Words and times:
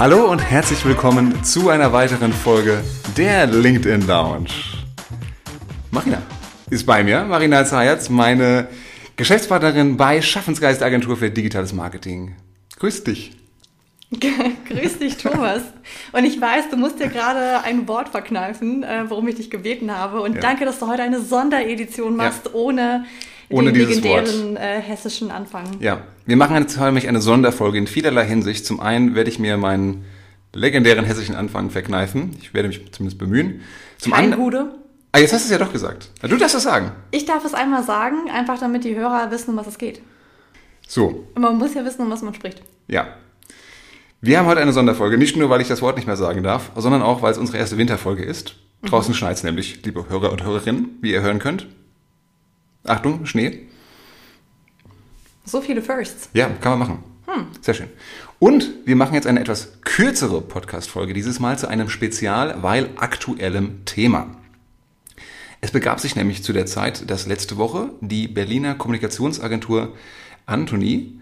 Hallo 0.00 0.30
und 0.30 0.38
herzlich 0.38 0.82
willkommen 0.86 1.44
zu 1.44 1.68
einer 1.68 1.92
weiteren 1.92 2.32
Folge 2.32 2.82
der 3.18 3.46
LinkedIn 3.46 4.06
Lounge. 4.06 4.48
Marina 5.90 6.22
ist 6.70 6.86
bei 6.86 7.04
mir, 7.04 7.24
Marina 7.24 7.66
Zayatz, 7.66 8.08
meine 8.08 8.68
Geschäftspartnerin 9.16 9.98
bei 9.98 10.22
Schaffensgeist 10.22 10.82
Agentur 10.82 11.18
für 11.18 11.30
digitales 11.30 11.74
Marketing. 11.74 12.34
Grüß 12.78 13.04
dich. 13.04 13.36
Grüß 14.10 15.00
dich, 15.00 15.18
Thomas. 15.18 15.64
Und 16.12 16.24
ich 16.24 16.40
weiß, 16.40 16.70
du 16.70 16.78
musst 16.78 16.98
dir 16.98 17.08
gerade 17.08 17.62
ein 17.64 17.86
Wort 17.86 18.08
verkneifen, 18.08 18.82
äh, 18.82 19.04
worum 19.06 19.28
ich 19.28 19.34
dich 19.34 19.50
gebeten 19.50 19.94
habe. 19.94 20.22
Und 20.22 20.36
ja. 20.36 20.40
danke, 20.40 20.64
dass 20.64 20.78
du 20.78 20.86
heute 20.86 21.02
eine 21.02 21.20
Sonderedition 21.20 22.16
machst, 22.16 22.46
ja. 22.46 22.54
ohne 22.54 23.04
ohne 23.50 23.72
den 23.72 23.86
legendären 23.88 24.56
äh, 24.56 24.80
hessischen 24.80 25.30
Anfang. 25.30 25.64
Ja, 25.80 26.02
wir 26.26 26.36
machen 26.36 26.56
jetzt 26.56 26.78
nämlich 26.78 27.08
eine 27.08 27.20
Sonderfolge 27.20 27.78
in 27.78 27.86
vielerlei 27.86 28.26
Hinsicht. 28.26 28.64
Zum 28.64 28.80
einen 28.80 29.14
werde 29.14 29.30
ich 29.30 29.38
mir 29.38 29.56
meinen 29.56 30.04
legendären 30.52 31.04
hessischen 31.04 31.34
Anfang 31.34 31.70
verkneifen. 31.70 32.36
Ich 32.40 32.54
werde 32.54 32.68
mich 32.68 32.92
zumindest 32.92 33.18
bemühen. 33.18 33.60
Zum 33.98 34.12
Gude. 34.32 34.74
Ah, 35.12 35.18
jetzt 35.18 35.32
hast 35.32 35.42
du 35.42 35.52
es 35.52 35.58
ja 35.58 35.64
doch 35.64 35.72
gesagt. 35.72 36.10
Du 36.22 36.36
darfst 36.36 36.54
es 36.54 36.62
sagen. 36.62 36.92
Ich 37.10 37.26
darf 37.26 37.44
es 37.44 37.52
einmal 37.52 37.82
sagen, 37.82 38.30
einfach 38.32 38.58
damit 38.60 38.84
die 38.84 38.94
Hörer 38.94 39.30
wissen, 39.30 39.50
um 39.50 39.56
was 39.56 39.66
es 39.66 39.76
geht. 39.76 40.00
So. 40.86 41.26
Man 41.34 41.58
muss 41.58 41.74
ja 41.74 41.84
wissen, 41.84 42.02
um 42.02 42.10
was 42.10 42.22
man 42.22 42.34
spricht. 42.34 42.62
Ja. 42.86 43.08
Wir 44.20 44.38
haben 44.38 44.46
heute 44.46 44.60
eine 44.60 44.72
Sonderfolge, 44.72 45.18
nicht 45.18 45.36
nur, 45.36 45.50
weil 45.50 45.60
ich 45.60 45.68
das 45.68 45.82
Wort 45.82 45.96
nicht 45.96 46.06
mehr 46.06 46.16
sagen 46.16 46.42
darf, 46.42 46.70
sondern 46.76 47.02
auch, 47.02 47.22
weil 47.22 47.32
es 47.32 47.38
unsere 47.38 47.58
erste 47.58 47.76
Winterfolge 47.78 48.22
ist. 48.22 48.54
Draußen 48.82 49.12
mhm. 49.12 49.16
schneit 49.16 49.36
es 49.36 49.42
nämlich, 49.42 49.84
liebe 49.84 50.08
Hörer 50.08 50.30
und 50.30 50.44
Hörerinnen, 50.44 50.98
wie 51.00 51.12
ihr 51.12 51.22
hören 51.22 51.38
könnt. 51.38 51.66
Achtung, 52.84 53.26
Schnee. 53.26 53.66
So 55.44 55.60
viele 55.60 55.82
Firsts. 55.82 56.28
Ja, 56.32 56.48
kann 56.48 56.78
man 56.78 56.88
machen. 56.88 57.04
Hm. 57.26 57.46
Sehr 57.60 57.74
schön. 57.74 57.88
Und 58.38 58.70
wir 58.86 58.96
machen 58.96 59.14
jetzt 59.14 59.26
eine 59.26 59.40
etwas 59.40 59.80
kürzere 59.82 60.40
Podcast-Folge, 60.40 61.12
dieses 61.12 61.40
Mal 61.40 61.58
zu 61.58 61.68
einem 61.68 61.88
Spezial, 61.88 62.62
weil 62.62 62.90
aktuellem 62.96 63.84
Thema. 63.84 64.28
Es 65.60 65.72
begab 65.72 66.00
sich 66.00 66.16
nämlich 66.16 66.42
zu 66.42 66.52
der 66.52 66.66
Zeit, 66.66 67.10
dass 67.10 67.26
letzte 67.26 67.58
Woche 67.58 67.90
die 68.00 68.28
Berliner 68.28 68.74
Kommunikationsagentur 68.74 69.94
Anthony 70.46 71.20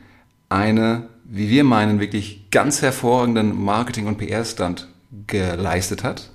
eine, 0.48 1.08
wie 1.24 1.50
wir 1.50 1.64
meinen, 1.64 1.98
wirklich 1.98 2.50
ganz 2.50 2.80
hervorragenden 2.80 3.60
Marketing- 3.62 4.06
und 4.06 4.18
PR-Stand 4.18 4.88
geleistet 5.26 6.04
hat. 6.04 6.30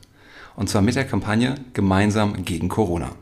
Und 0.55 0.69
zwar 0.69 0.81
mit 0.81 0.95
der 0.95 1.05
Kampagne 1.05 1.55
Gemeinsam 1.73 2.43
gegen 2.43 2.67
Corona. 2.67 3.15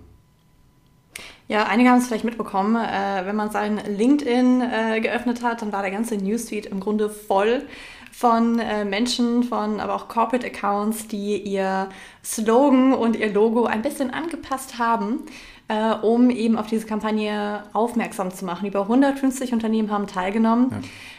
Ja, 1.52 1.63
einige 1.66 1.89
haben 1.89 1.97
es 1.97 2.07
vielleicht 2.07 2.23
mitbekommen. 2.23 2.77
Äh, 2.77 3.25
wenn 3.25 3.35
man 3.35 3.52
sein 3.52 3.77
LinkedIn 3.85 4.61
äh, 4.61 5.02
geöffnet 5.02 5.44
hat, 5.44 5.61
dann 5.61 5.73
war 5.73 5.81
der 5.81 5.91
ganze 5.91 6.16
Newsfeed 6.16 6.66
im 6.67 6.80
Grunde 6.80 7.09
voll 7.09 7.63
von 8.09 8.57
äh, 8.57 8.85
Menschen, 8.85 9.44
von 9.44 9.81
aber 9.81 9.95
auch 9.95 10.07
Corporate 10.07 10.47
Accounts, 10.47 11.09
die 11.09 11.35
ihr 11.35 11.89
Slogan 12.23 12.94
und 12.94 13.17
ihr 13.17 13.33
Logo 13.33 13.66
ein 13.66 13.81
bisschen 13.81 14.11
angepasst 14.11 14.79
haben, 14.79 15.23
äh, 15.67 15.91
um 15.95 16.29
eben 16.29 16.55
auf 16.55 16.67
diese 16.67 16.85
Kampagne 16.85 17.66
aufmerksam 17.73 18.31
zu 18.31 18.45
machen. 18.45 18.66
Über 18.66 18.83
150 18.83 19.52
Unternehmen 19.52 19.91
haben 19.91 20.07
teilgenommen. 20.07 20.72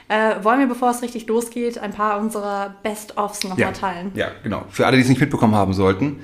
Ja. 0.08 0.38
Äh, 0.38 0.44
wollen 0.44 0.60
wir, 0.60 0.66
bevor 0.66 0.92
es 0.92 1.02
richtig 1.02 1.26
losgeht, 1.26 1.76
ein 1.76 1.92
paar 1.92 2.18
unserer 2.18 2.74
Best-ofs 2.82 3.44
nochmal 3.44 3.58
ja. 3.58 3.72
teilen? 3.72 4.12
Ja, 4.14 4.28
genau. 4.42 4.64
Für 4.70 4.86
alle, 4.86 4.96
die 4.96 5.02
es 5.02 5.10
nicht 5.10 5.20
mitbekommen 5.20 5.54
haben 5.54 5.74
sollten, 5.74 6.20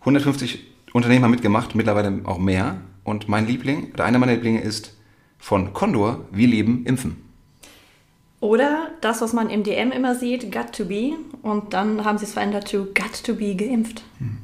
150 0.00 0.66
Unternehmen 0.92 1.24
haben 1.24 1.30
mitgemacht, 1.30 1.74
mittlerweile 1.74 2.20
auch 2.24 2.38
mehr. 2.38 2.76
Und 3.08 3.28
mein 3.28 3.46
Liebling, 3.46 3.92
oder 3.94 4.04
einer 4.04 4.18
meiner 4.18 4.34
Lieblinge 4.34 4.60
ist 4.60 4.94
von 5.38 5.72
Condor, 5.72 6.26
Wir 6.30 6.46
leben, 6.46 6.84
impfen. 6.84 7.16
Oder 8.40 8.90
das, 9.00 9.20
was 9.22 9.32
man 9.32 9.48
im 9.50 9.64
DM 9.64 9.90
immer 9.92 10.14
sieht, 10.14 10.52
got 10.52 10.72
to 10.72 10.84
be. 10.84 11.14
Und 11.42 11.72
dann 11.72 12.04
haben 12.04 12.18
sie 12.18 12.26
es 12.26 12.34
verändert 12.34 12.68
zu 12.68 12.84
got 12.86 13.24
to 13.24 13.34
be 13.34 13.56
geimpft. 13.56 14.02
Hm. 14.18 14.38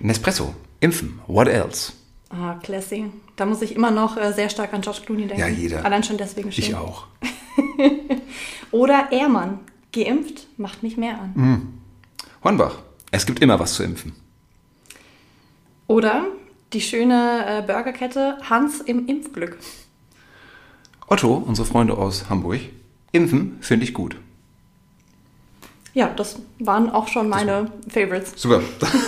Nespresso, 0.00 0.52
impfen, 0.80 1.20
what 1.28 1.46
else? 1.46 1.92
Ah, 2.28 2.54
classy. 2.62 3.06
Da 3.36 3.46
muss 3.46 3.62
ich 3.62 3.76
immer 3.76 3.90
noch 3.90 4.16
äh, 4.16 4.32
sehr 4.32 4.48
stark 4.48 4.74
an 4.74 4.80
George 4.80 5.02
Clooney 5.06 5.28
denken. 5.28 5.40
Ja, 5.40 5.48
jeder. 5.48 5.84
Allein 5.84 6.02
schon 6.02 6.16
deswegen 6.16 6.50
schon. 6.50 6.64
Ich 6.64 6.74
auch. 6.74 7.06
Oder 8.72 9.12
Ehrmann, 9.12 9.60
geimpft, 9.92 10.48
macht 10.56 10.82
mich 10.82 10.96
mehr 10.96 11.20
an. 11.20 11.32
Mhm. 11.34 11.68
Hornbach, 12.42 12.78
es 13.12 13.26
gibt 13.26 13.40
immer 13.40 13.60
was 13.60 13.74
zu 13.74 13.82
impfen. 13.82 14.12
Oder 15.86 16.26
die 16.72 16.80
schöne 16.80 17.44
äh, 17.46 17.62
Burgerkette 17.62 18.38
Hans 18.48 18.80
im 18.80 19.06
Impfglück. 19.06 19.58
Otto, 21.06 21.34
unsere 21.34 21.66
Freunde 21.66 21.96
aus 21.96 22.30
Hamburg, 22.30 22.60
impfen 23.12 23.58
finde 23.60 23.84
ich 23.84 23.92
gut. 23.92 24.16
Ja, 25.94 26.08
das 26.08 26.38
waren 26.58 26.88
auch 26.88 27.08
schon 27.08 27.28
meine 27.28 27.70
Favorites. 27.88 28.32
Super. 28.36 28.62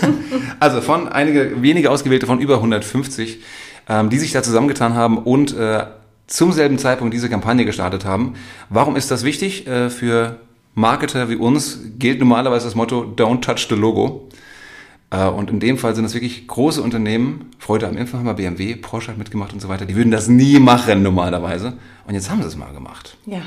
also 0.60 0.82
von 0.82 1.08
einige 1.08 1.62
wenige 1.62 1.90
ausgewählte 1.90 2.26
von 2.26 2.40
über 2.40 2.56
150, 2.56 3.40
ähm, 3.88 4.10
die 4.10 4.18
sich 4.18 4.32
da 4.32 4.42
zusammengetan 4.42 4.94
haben 4.94 5.16
und 5.16 5.56
äh, 5.56 5.86
zum 6.26 6.52
selben 6.52 6.78
Zeitpunkt 6.78 7.14
diese 7.14 7.30
Kampagne 7.30 7.64
gestartet 7.64 8.04
haben. 8.04 8.34
Warum 8.68 8.96
ist 8.96 9.10
das 9.10 9.24
wichtig? 9.24 9.66
Äh, 9.66 9.88
für 9.88 10.40
Marketer 10.74 11.30
wie 11.30 11.36
uns 11.36 11.78
gilt 11.98 12.18
normalerweise 12.18 12.66
das 12.66 12.74
Motto 12.74 13.02
Don't 13.16 13.40
touch 13.40 13.66
the 13.68 13.76
logo. 13.76 14.28
Äh, 15.14 15.28
und 15.28 15.50
in 15.50 15.60
dem 15.60 15.78
Fall 15.78 15.94
sind 15.94 16.04
es 16.04 16.14
wirklich 16.14 16.46
große 16.46 16.82
Unternehmen, 16.82 17.50
Freude 17.58 17.86
am 17.88 17.96
Impfen 17.96 18.18
haben 18.18 18.26
wir 18.26 18.34
BMW, 18.34 18.76
Porsche 18.76 19.12
hat 19.12 19.18
mitgemacht 19.18 19.52
und 19.52 19.60
so 19.60 19.68
weiter, 19.68 19.86
die 19.86 19.96
würden 19.96 20.10
das 20.10 20.28
nie 20.28 20.58
machen 20.58 21.02
normalerweise. 21.02 21.74
Und 22.06 22.14
jetzt 22.14 22.30
haben 22.30 22.42
sie 22.42 22.48
es 22.48 22.56
mal 22.56 22.72
gemacht. 22.72 23.16
Ja. 23.26 23.42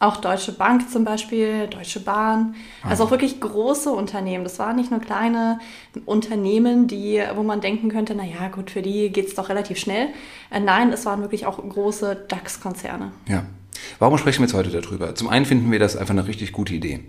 Auch 0.00 0.16
Deutsche 0.16 0.50
Bank 0.50 0.90
zum 0.90 1.04
Beispiel, 1.04 1.68
Deutsche 1.68 2.00
Bahn, 2.00 2.56
also 2.82 3.04
auch 3.04 3.12
wirklich 3.12 3.38
große 3.38 3.88
Unternehmen. 3.88 4.42
Das 4.42 4.58
waren 4.58 4.74
nicht 4.74 4.90
nur 4.90 4.98
kleine 4.98 5.60
Unternehmen, 6.06 6.88
die, 6.88 7.22
wo 7.36 7.44
man 7.44 7.60
denken 7.60 7.88
könnte, 7.88 8.16
naja, 8.16 8.48
gut, 8.48 8.72
für 8.72 8.82
die 8.82 9.10
geht 9.10 9.28
es 9.28 9.36
doch 9.36 9.48
relativ 9.48 9.78
schnell. 9.78 10.08
Äh, 10.50 10.58
nein, 10.58 10.92
es 10.92 11.06
waren 11.06 11.20
wirklich 11.20 11.46
auch 11.46 11.58
große 11.58 12.24
DAX-Konzerne. 12.26 13.12
Ja. 13.28 13.44
Warum 14.00 14.18
sprechen 14.18 14.40
wir 14.40 14.46
jetzt 14.46 14.54
heute 14.54 14.70
darüber? 14.70 15.14
Zum 15.14 15.28
einen 15.28 15.46
finden 15.46 15.70
wir 15.70 15.78
das 15.78 15.96
einfach 15.96 16.14
eine 16.14 16.26
richtig 16.26 16.50
gute 16.52 16.74
Idee. 16.74 17.04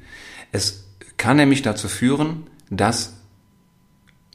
Es 0.52 0.86
kann 1.18 1.38
nämlich 1.38 1.64
dazu 1.64 1.88
führen, 1.88 2.48
dass 2.70 3.23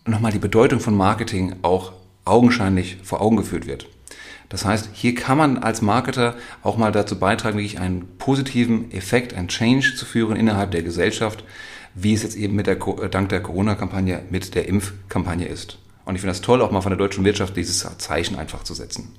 nochmal 0.06 0.32
die 0.32 0.38
Bedeutung 0.38 0.80
von 0.80 0.96
Marketing 0.96 1.56
auch 1.62 1.92
augenscheinlich 2.24 2.98
vor 3.02 3.20
Augen 3.20 3.36
geführt 3.36 3.66
wird. 3.66 3.86
Das 4.48 4.64
heißt, 4.64 4.90
hier 4.92 5.14
kann 5.14 5.36
man 5.36 5.58
als 5.58 5.82
Marketer 5.82 6.34
auch 6.62 6.76
mal 6.76 6.92
dazu 6.92 7.18
beitragen, 7.18 7.58
wirklich 7.58 7.80
einen 7.80 8.16
positiven 8.18 8.90
Effekt, 8.92 9.34
einen 9.34 9.48
Change 9.48 9.94
zu 9.94 10.06
führen 10.06 10.36
innerhalb 10.36 10.70
der 10.70 10.82
Gesellschaft, 10.82 11.44
wie 11.94 12.14
es 12.14 12.22
jetzt 12.22 12.36
eben 12.36 12.54
mit 12.54 12.66
der, 12.66 12.76
dank 12.76 13.28
der 13.28 13.42
Corona-Kampagne 13.42 14.22
mit 14.30 14.54
der 14.54 14.68
Impfkampagne 14.68 15.46
ist. 15.46 15.78
Und 16.04 16.14
ich 16.14 16.22
finde 16.22 16.32
das 16.32 16.40
toll, 16.40 16.62
auch 16.62 16.70
mal 16.70 16.80
von 16.80 16.90
der 16.90 16.98
deutschen 16.98 17.24
Wirtschaft 17.24 17.56
dieses 17.56 17.86
Zeichen 17.98 18.36
einfach 18.36 18.62
zu 18.62 18.72
setzen. 18.72 19.14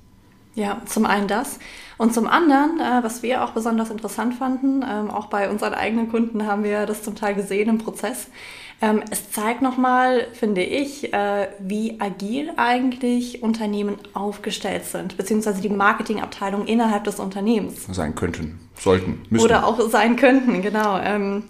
Ja, 0.59 0.81
zum 0.85 1.05
einen 1.05 1.29
das. 1.29 1.57
Und 1.97 2.13
zum 2.13 2.27
anderen, 2.27 2.81
äh, 2.81 3.01
was 3.01 3.23
wir 3.23 3.45
auch 3.45 3.51
besonders 3.51 3.89
interessant 3.89 4.35
fanden, 4.35 4.83
ähm, 4.87 5.09
auch 5.09 5.27
bei 5.27 5.49
unseren 5.49 5.73
eigenen 5.73 6.09
Kunden 6.09 6.45
haben 6.45 6.65
wir 6.65 6.85
das 6.85 7.01
zum 7.01 7.15
Teil 7.15 7.33
gesehen 7.33 7.69
im 7.69 7.77
Prozess, 7.77 8.27
ähm, 8.81 9.01
es 9.09 9.31
zeigt 9.31 9.61
nochmal, 9.61 10.27
finde 10.33 10.61
ich, 10.61 11.13
äh, 11.13 11.47
wie 11.59 11.99
agil 11.99 12.51
eigentlich 12.57 13.41
Unternehmen 13.41 13.95
aufgestellt 14.13 14.83
sind, 14.85 15.15
beziehungsweise 15.15 15.61
die 15.61 15.69
Marketingabteilung 15.69 16.65
innerhalb 16.65 17.05
des 17.05 17.19
Unternehmens. 17.19 17.87
Sein 17.89 18.15
könnten, 18.15 18.59
sollten, 18.77 19.21
müssen. 19.29 19.43
Oder 19.45 19.65
auch 19.65 19.79
sein 19.89 20.17
könnten, 20.17 20.61
genau. 20.61 20.99
Ähm, 20.99 21.43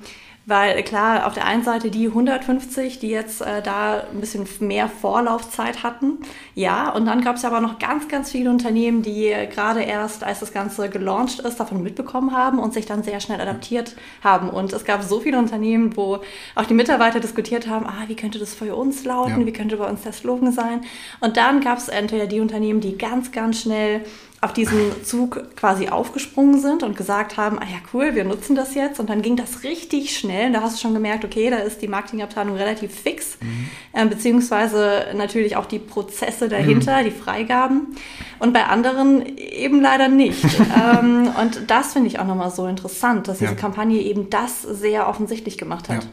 weil 0.50 0.82
klar, 0.84 1.28
auf 1.28 1.34
der 1.34 1.46
einen 1.46 1.64
Seite 1.64 1.92
die 1.92 2.08
150, 2.08 3.00
die 3.00 3.10
jetzt 3.10 3.42
äh, 3.42 3.62
da 3.62 4.02
ein 4.12 4.20
bisschen 4.20 4.48
mehr 4.60 4.90
Vorlaufzeit 4.90 5.84
hatten, 5.84 6.18
ja, 6.56 6.90
und 6.90 7.06
dann 7.06 7.22
gab 7.22 7.36
es 7.36 7.46
aber 7.46 7.62
noch 7.62 7.80
ganz, 7.80 8.08
ganz 8.08 8.32
viele 8.32 8.50
Unternehmen, 8.50 9.04
die 9.04 9.34
gerade 9.52 9.84
erst, 9.84 10.24
als 10.24 10.40
das 10.40 10.52
Ganze 10.52 10.90
gelauncht 10.90 11.40
ist, 11.40 11.60
davon 11.60 11.84
mitbekommen 11.84 12.36
haben 12.36 12.60
und 12.60 12.74
sich 12.74 12.86
dann 12.86 13.04
sehr 13.04 13.20
schnell 13.20 13.40
adaptiert 13.40 13.96
haben. 14.24 14.50
Und 14.50 14.74
es 14.74 14.84
gab 14.86 15.04
so 15.04 15.20
viele 15.20 15.38
Unternehmen, 15.38 15.96
wo 15.96 16.20
auch 16.56 16.66
die 16.66 16.74
Mitarbeiter 16.74 17.20
diskutiert 17.20 17.68
haben, 17.68 17.86
ah, 17.86 18.06
wie 18.08 18.16
könnte 18.16 18.40
das 18.40 18.56
für 18.56 18.76
uns 18.76 19.06
lauten, 19.06 19.42
ja. 19.42 19.46
wie 19.46 19.54
könnte 19.54 19.78
bei 19.78 19.88
uns 19.88 20.02
der 20.02 20.14
Slogan 20.14 20.52
sein. 20.52 20.82
Und 21.20 21.38
dann 21.38 21.62
gab 21.62 21.78
es 21.78 21.88
entweder 21.88 22.26
die 22.26 22.40
Unternehmen, 22.40 22.82
die 22.82 22.98
ganz, 22.98 23.32
ganz 23.32 23.62
schnell 23.62 24.02
auf 24.42 24.54
diesen 24.54 25.04
Zug 25.04 25.56
quasi 25.58 25.90
aufgesprungen 25.90 26.62
sind 26.62 26.84
und 26.84 26.96
gesagt 26.96 27.36
haben, 27.36 27.60
ah 27.60 27.66
ja 27.66 27.80
cool, 27.94 28.16
wir 28.16 28.24
nutzen 28.24 28.56
das 28.56 28.74
jetzt. 28.74 29.00
Und 29.00 29.10
dann 29.10 29.22
ging 29.22 29.36
das 29.36 29.64
richtig 29.64 30.18
schnell. 30.18 30.48
Und 30.48 30.54
da 30.54 30.62
hast 30.62 30.78
du 30.78 30.82
schon 30.82 30.94
gemerkt, 30.94 31.26
okay, 31.26 31.50
da 31.50 31.58
ist 31.58 31.82
die 31.82 31.90
Marketingabteilung 31.90 32.56
relativ 32.56 32.98
fix, 32.98 33.38
mhm. 33.42 33.70
äh, 33.92 34.06
beziehungsweise 34.06 35.08
natürlich 35.14 35.58
auch 35.58 35.66
die 35.66 35.80
Prozesse 35.80 36.48
dahinter, 36.48 37.02
mhm. 37.02 37.06
die 37.06 37.12
Freigaben. 37.12 37.96
Und 38.40 38.54
bei 38.54 38.64
anderen 38.64 39.26
eben 39.38 39.82
leider 39.82 40.08
nicht. 40.08 40.44
ähm, 41.00 41.30
und 41.38 41.70
das 41.70 41.94
finde 41.94 42.08
ich 42.08 42.20
auch 42.20 42.28
nochmal 42.28 42.52
so 42.52 42.66
interessant, 42.66 43.28
dass 43.28 43.40
diese 43.40 43.52
ja. 43.52 43.58
Kampagne 43.58 44.00
eben 44.00 44.30
das 44.30 44.62
sehr 44.62 45.10
offensichtlich 45.10 45.58
gemacht 45.58 45.90
hat. 45.90 46.04
Ja. 46.04 46.10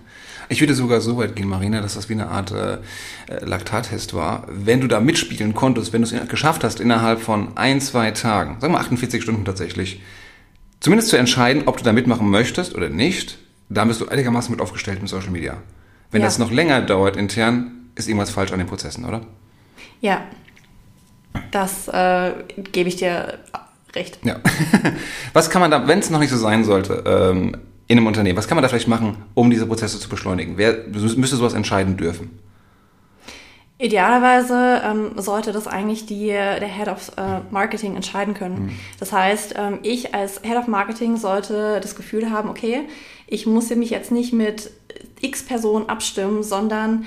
Ich 0.49 0.61
würde 0.61 0.75
sogar 0.75 1.01
so 1.01 1.17
weit 1.17 1.37
gehen, 1.37 1.49
Marina, 1.49 1.81
dass 1.81 1.95
das 1.95 2.09
wie 2.09 2.15
eine 2.15 2.29
Art 2.29 2.53
äh, 2.53 2.75
äh 3.29 3.45
Laktattest 3.45 4.15
war. 4.15 4.47
Wenn 4.49 4.81
du 4.81 4.87
da 4.87 5.01
mitspielen 5.01 5.55
konntest, 5.55 5.93
wenn 5.93 6.03
du 6.03 6.09
es 6.09 6.29
geschafft 6.29 6.65
hast, 6.65 6.81
innerhalb 6.81 7.21
von 7.21 7.57
ein, 7.57 7.81
zwei 7.81 8.11
Tagen, 8.13 8.61
sagen 8.61 8.73
wir 8.73 8.81
48 8.81 9.23
Stunden 9.23 9.45
tatsächlich, 9.45 10.01
zumindest 10.81 11.11
zu 11.11 11.17
entscheiden, 11.17 11.65
ob 11.67 11.79
du 11.79 11.85
da 11.85 11.93
mitmachen 11.93 12.31
möchtest 12.31 12.75
oder 12.75 12.89
nicht, 12.89 13.39
da 13.69 13.85
bist 13.85 14.01
du 14.01 14.09
einigermaßen 14.09 14.53
mit 14.53 14.61
aufgestellt 14.61 15.01
mit 15.01 15.09
Social 15.09 15.31
Media. 15.31 15.57
Wenn 16.11 16.21
Ja. 16.21 16.29
das 16.29 16.39
noch 16.39 16.53
länger 16.53 16.81
dauert 16.83 17.17
intern, 17.17 17.73
ist 17.97 18.09
irgendwas 18.09 18.31
falsch 18.31 18.53
an 18.53 18.59
den 18.59 18.69
Prozessen, 18.69 19.05
oder? 19.05 19.23
Ja, 20.01 20.23
das 21.51 21.89
äh, 21.89 22.33
gebe 22.73 22.89
ich 22.89 22.97
dir 22.97 23.39
recht. 23.95 24.19
Ja. 24.23 24.37
Was 25.33 25.51
kann 25.51 25.61
man 25.61 25.71
da, 25.71 25.89
wenn 25.89 25.99
es 25.99 26.11
noch 26.11 26.21
nicht 26.21 26.31
so 26.31 26.37
sein 26.37 26.65
sollte, 26.65 27.03
ähm, 27.07 27.57
in 27.89 27.99
einem 27.99 28.07
Unternehmen, 28.07 28.37
was 28.37 28.49
kann 28.49 28.57
man 28.57 28.63
da 28.63 28.69
vielleicht 28.69 28.89
machen, 28.89 29.17
um 29.35 29.51
diese 29.51 29.67
Prozesse 29.67 30.01
zu 30.01 30.09
beschleunigen? 30.09 30.57
Wer 30.57 30.87
müsste 30.89 31.37
sowas 31.37 31.55
entscheiden 31.55 31.97
dürfen? 31.97 32.31
Idealerweise 33.79 34.81
ähm, 34.85 35.11
sollte 35.17 35.53
das 35.53 35.67
eigentlich 35.67 36.07
die, 36.07 36.29
der 36.29 36.67
Head 36.67 36.89
of 36.89 37.13
äh, 37.19 37.41
Marketing 37.51 37.95
entscheiden 37.95 38.33
können. 38.33 38.79
Das 38.99 39.13
heißt, 39.13 39.55
ähm, 39.59 39.81
ich 39.83 40.15
als 40.15 40.41
Head 40.43 40.57
of 40.57 40.67
Marketing 40.67 41.19
sollte 41.19 41.79
das 41.81 41.95
Gefühl 41.95 42.31
haben, 42.31 42.49
okay, 42.49 42.85
ich 43.27 43.47
muss 43.47 43.69
mich 43.69 43.91
jetzt 43.91 44.11
nicht 44.11 44.33
mit 44.33 44.71
x 45.21 45.45
Personen 45.45 45.91
abstimmen, 45.91 46.43
sondern 46.43 47.05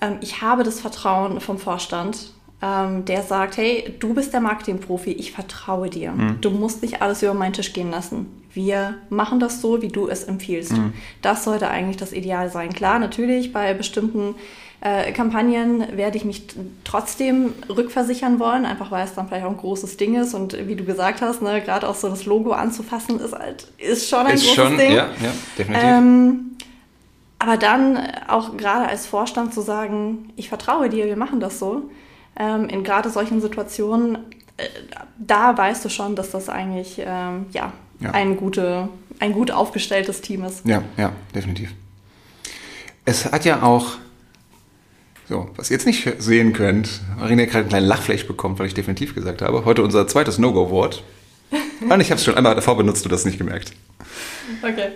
ähm, 0.00 0.18
ich 0.20 0.40
habe 0.40 0.62
das 0.62 0.80
Vertrauen 0.80 1.40
vom 1.40 1.58
Vorstand, 1.58 2.32
ähm, 2.62 3.04
der 3.04 3.22
sagt, 3.22 3.56
hey, 3.56 3.96
du 3.98 4.14
bist 4.14 4.32
der 4.32 4.40
Marketingprofi, 4.40 5.10
ich 5.10 5.32
vertraue 5.32 5.90
dir. 5.90 6.12
Du 6.40 6.50
musst 6.50 6.82
nicht 6.82 7.02
alles 7.02 7.24
über 7.24 7.34
meinen 7.34 7.54
Tisch 7.54 7.72
gehen 7.72 7.90
lassen. 7.90 8.43
Wir 8.54 8.94
machen 9.10 9.40
das 9.40 9.60
so, 9.60 9.82
wie 9.82 9.88
du 9.88 10.08
es 10.08 10.24
empfiehlst. 10.24 10.74
Das 11.22 11.44
sollte 11.44 11.68
eigentlich 11.68 11.96
das 11.96 12.12
Ideal 12.12 12.50
sein. 12.50 12.72
Klar, 12.72 12.98
natürlich, 12.98 13.52
bei 13.52 13.74
bestimmten 13.74 14.36
äh, 14.80 15.12
Kampagnen 15.12 15.96
werde 15.96 16.18
ich 16.18 16.24
mich 16.24 16.44
trotzdem 16.84 17.54
rückversichern 17.68 18.38
wollen, 18.38 18.66
einfach 18.66 18.90
weil 18.90 19.04
es 19.04 19.14
dann 19.14 19.26
vielleicht 19.28 19.46
auch 19.46 19.50
ein 19.50 19.56
großes 19.56 19.96
Ding 19.96 20.14
ist. 20.14 20.34
Und 20.34 20.68
wie 20.68 20.76
du 20.76 20.84
gesagt 20.84 21.22
hast, 21.22 21.42
ne, 21.42 21.62
gerade 21.62 21.88
auch 21.88 21.94
so 21.94 22.08
das 22.08 22.26
Logo 22.26 22.52
anzufassen, 22.52 23.18
ist 23.18 23.32
halt 23.32 23.66
ist 23.78 24.08
schon 24.08 24.26
ein 24.26 24.34
Ist 24.34 24.44
großes 24.44 24.54
schon, 24.54 24.76
Ding. 24.76 24.92
ja, 24.92 25.06
ja, 25.22 25.32
definitiv. 25.58 25.88
Ähm, 25.88 26.56
aber 27.38 27.56
dann 27.56 27.98
auch 28.28 28.56
gerade 28.56 28.86
als 28.86 29.06
Vorstand 29.06 29.54
zu 29.54 29.62
sagen, 29.62 30.30
ich 30.36 30.48
vertraue 30.48 30.88
dir, 30.90 31.06
wir 31.06 31.16
machen 31.16 31.40
das 31.40 31.58
so, 31.58 31.90
ähm, 32.38 32.68
in 32.68 32.84
gerade 32.84 33.08
solchen 33.08 33.40
Situationen, 33.40 34.16
äh, 34.58 34.68
da 35.18 35.56
weißt 35.56 35.84
du 35.84 35.88
schon, 35.88 36.14
dass 36.14 36.30
das 36.30 36.48
eigentlich 36.48 37.00
ähm, 37.04 37.46
ja, 37.52 37.72
Ja. 38.00 38.10
Ein, 38.10 38.36
gute, 38.36 38.88
ein 39.18 39.32
gut 39.32 39.50
aufgestelltes 39.50 40.20
Team 40.20 40.44
ist. 40.44 40.66
Ja, 40.66 40.82
ja, 40.96 41.12
definitiv. 41.34 41.72
Es 43.04 43.30
hat 43.30 43.44
ja 43.44 43.62
auch, 43.62 43.96
so, 45.28 45.50
was 45.56 45.70
ihr 45.70 45.76
jetzt 45.76 45.86
nicht 45.86 46.06
sehen 46.18 46.52
könnt, 46.52 47.00
Marina 47.18 47.42
hat 47.42 47.50
gerade 47.50 47.60
einen 47.60 47.68
kleinen 47.68 47.86
Lachfleisch 47.86 48.26
bekommen, 48.26 48.58
weil 48.58 48.66
ich 48.66 48.74
definitiv 48.74 49.14
gesagt 49.14 49.42
habe, 49.42 49.64
heute 49.64 49.82
unser 49.82 50.06
zweites 50.06 50.38
No-Go-Wort. 50.38 51.02
Und 51.88 52.00
ich 52.00 52.10
habe 52.10 52.18
es 52.18 52.24
schon 52.24 52.34
einmal 52.34 52.54
davor 52.54 52.76
benutzt, 52.76 53.04
du 53.04 53.08
das 53.08 53.24
nicht 53.24 53.38
gemerkt. 53.38 53.72
Okay. 54.62 54.88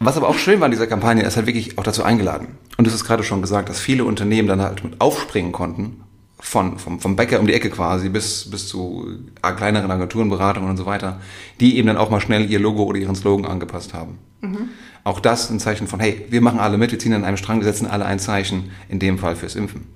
Was 0.00 0.16
aber 0.16 0.28
auch 0.28 0.38
schön 0.38 0.60
war 0.60 0.66
in 0.66 0.72
dieser 0.72 0.86
Kampagne, 0.86 1.24
ist 1.24 1.36
halt 1.36 1.46
wirklich 1.46 1.76
auch 1.76 1.82
dazu 1.82 2.04
eingeladen. 2.04 2.56
Und 2.76 2.86
du 2.86 2.90
hast 2.90 3.04
gerade 3.04 3.24
schon 3.24 3.42
gesagt, 3.42 3.68
dass 3.68 3.80
viele 3.80 4.04
Unternehmen 4.04 4.46
dann 4.48 4.62
halt 4.62 4.84
mit 4.84 5.00
aufspringen 5.00 5.52
konnten, 5.52 6.04
von, 6.40 6.78
vom, 6.78 7.00
vom 7.00 7.16
Bäcker 7.16 7.40
um 7.40 7.46
die 7.46 7.54
Ecke 7.54 7.70
quasi 7.70 8.08
bis, 8.08 8.50
bis 8.50 8.68
zu 8.68 9.08
kleineren 9.40 9.90
Agenturen, 9.90 10.28
Beratungen 10.28 10.70
und 10.70 10.76
so 10.76 10.86
weiter, 10.86 11.20
die 11.60 11.76
eben 11.76 11.88
dann 11.88 11.96
auch 11.96 12.10
mal 12.10 12.20
schnell 12.20 12.50
ihr 12.50 12.60
Logo 12.60 12.84
oder 12.84 12.98
ihren 12.98 13.16
Slogan 13.16 13.44
angepasst 13.44 13.92
haben. 13.94 14.18
Auch 15.04 15.20
das 15.20 15.50
ein 15.50 15.58
Zeichen 15.58 15.86
von, 15.86 16.00
hey, 16.00 16.26
wir 16.30 16.40
machen 16.40 16.60
alle 16.60 16.78
mit, 16.78 16.92
wir 16.92 16.98
ziehen 16.98 17.12
an 17.12 17.24
einem 17.24 17.36
Strang, 17.36 17.58
wir 17.58 17.64
setzen 17.64 17.86
alle 17.86 18.04
ein 18.04 18.18
Zeichen, 18.18 18.70
in 18.88 18.98
dem 18.98 19.18
Fall 19.18 19.36
fürs 19.36 19.56
Impfen. 19.56 19.86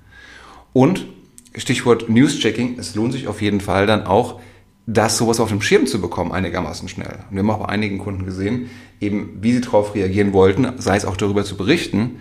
Und 0.73 1.07
Stichwort 1.55 2.09
News-Checking, 2.09 2.79
es 2.79 2.95
lohnt 2.95 3.13
sich 3.13 3.29
auf 3.29 3.43
jeden 3.43 3.61
Fall 3.61 3.87
dann 3.87 4.07
auch, 4.07 4.41
das 4.87 5.17
sowas 5.17 5.39
auf 5.39 5.51
dem 5.51 5.63
Schirm 5.63 5.87
zu 5.87 6.01
bekommen, 6.01 6.33
einigermaßen 6.33 6.89
schnell. 6.89 7.21
Und 7.31 7.37
wir 7.37 7.43
haben 7.43 7.51
auch 7.51 7.59
bei 7.59 7.69
einigen 7.69 7.99
Kunden 7.99 8.25
gesehen, 8.25 8.69
eben 9.01 9.39
wie 9.41 9.53
sie 9.53 9.61
darauf 9.61 9.95
reagieren 9.95 10.33
wollten, 10.33 10.67
sei 10.79 10.97
es 10.97 11.05
auch 11.05 11.17
darüber 11.17 11.45
zu 11.45 11.57
berichten, 11.57 12.21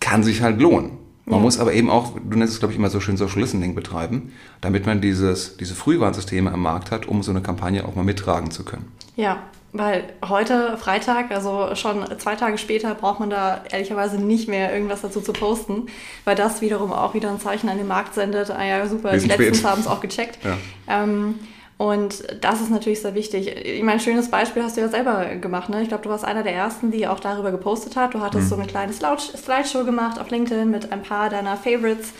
kann 0.00 0.22
sich 0.22 0.40
halt 0.40 0.60
lohnen. 0.60 0.92
Man 1.28 1.40
Ja. 1.40 1.42
muss 1.44 1.58
aber 1.60 1.72
eben 1.74 1.90
auch, 1.90 2.12
du 2.18 2.38
nennst 2.38 2.54
es 2.54 2.58
glaube 2.58 2.72
ich 2.72 2.78
immer 2.78 2.90
so 2.90 3.00
schön 3.00 3.16
Social 3.16 3.40
Listening 3.40 3.74
betreiben, 3.74 4.32
damit 4.60 4.86
man 4.86 5.00
dieses, 5.00 5.56
diese 5.58 5.74
Frühwarnsysteme 5.74 6.50
am 6.52 6.62
Markt 6.62 6.90
hat, 6.90 7.06
um 7.06 7.22
so 7.22 7.30
eine 7.30 7.42
Kampagne 7.42 7.84
auch 7.86 7.94
mal 7.94 8.04
mittragen 8.04 8.50
zu 8.50 8.64
können. 8.64 8.90
Ja, 9.16 9.38
weil 9.72 10.04
heute 10.26 10.78
Freitag, 10.78 11.30
also 11.30 11.74
schon 11.74 12.02
zwei 12.18 12.34
Tage 12.36 12.56
später, 12.56 12.94
braucht 12.94 13.20
man 13.20 13.28
da 13.28 13.62
ehrlicherweise 13.70 14.16
nicht 14.18 14.48
mehr 14.48 14.72
irgendwas 14.72 15.02
dazu 15.02 15.20
zu 15.20 15.34
posten, 15.34 15.86
weil 16.24 16.34
das 16.34 16.62
wiederum 16.62 16.92
auch 16.92 17.12
wieder 17.12 17.30
ein 17.30 17.38
Zeichen 17.38 17.68
an 17.68 17.76
den 17.76 17.86
Markt 17.86 18.14
sendet. 18.14 18.50
Ah 18.50 18.64
ja, 18.64 18.86
super, 18.86 19.16
die 19.16 19.26
letztens 19.28 19.64
haben 19.64 19.80
es 19.82 19.86
auch 19.86 20.00
gecheckt. 20.00 20.38
Ja. 20.42 20.56
Ähm, 21.02 21.34
und 21.78 22.24
das 22.40 22.60
ist 22.60 22.70
natürlich 22.70 23.00
sehr 23.00 23.14
wichtig. 23.14 23.46
Ich 23.56 23.82
meine, 23.82 24.00
schönes 24.00 24.30
Beispiel 24.30 24.62
hast 24.62 24.76
du 24.76 24.80
ja 24.80 24.88
selber 24.88 25.24
gemacht. 25.40 25.68
Ne? 25.68 25.80
Ich 25.82 25.88
glaube, 25.88 26.02
du 26.02 26.10
warst 26.10 26.24
einer 26.24 26.42
der 26.42 26.52
ersten, 26.52 26.90
die 26.90 27.06
auch 27.06 27.20
darüber 27.20 27.50
gepostet 27.52 27.94
hat. 27.96 28.14
Du 28.14 28.20
hattest 28.20 28.48
so 28.48 28.56
eine 28.56 28.66
kleine 28.66 28.92
Slide- 28.92 29.16
Slideshow 29.36 29.84
gemacht 29.84 30.20
auf 30.20 30.28
LinkedIn 30.30 30.68
mit 30.70 30.92
ein 30.92 31.02
paar 31.02 31.30
deiner 31.30 31.56
Favorites 31.56 32.12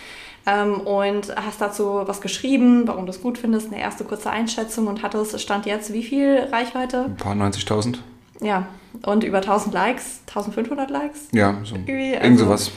ähm, 0.47 0.81
und 0.81 1.35
hast 1.37 1.61
dazu 1.61 2.03
was 2.07 2.21
geschrieben, 2.21 2.87
warum 2.87 3.05
du 3.07 3.11
es 3.11 3.21
gut 3.21 3.37
findest, 3.37 3.67
eine 3.73 3.81
erste 3.81 4.05
kurze 4.05 4.31
Einschätzung 4.31 4.87
und 4.87 5.03
hattest, 5.03 5.39
stand 5.41 5.67
jetzt 5.67 5.93
wie 5.93 6.05
viel 6.05 6.47
Reichweite? 6.53 7.07
Ein 7.07 7.17
paar 7.17 7.35
90.000? 7.35 7.97
Ja, 8.41 8.69
und 9.05 9.25
über 9.25 9.39
1000 9.39 9.75
Likes, 9.75 10.21
1500 10.29 10.89
Likes. 10.89 11.29
Ja, 11.33 11.57
so, 11.65 11.75
Irgendwie, 11.75 12.13
irgend 12.13 12.25
also- 12.25 12.45
sowas. 12.45 12.71